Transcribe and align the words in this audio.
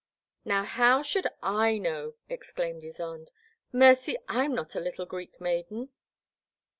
Now 0.43 0.63
how 0.63 1.03
should 1.03 1.27
I 1.43 1.77
know, 1.77 2.15
'* 2.25 2.27
exclaimed 2.27 2.81
Ysonde, 2.81 3.29
mercy, 3.71 4.17
I 4.27 4.45
'm 4.45 4.55
not 4.55 4.73
a 4.73 4.79
little 4.79 5.05
Greek 5.05 5.39
maiden 5.39 5.89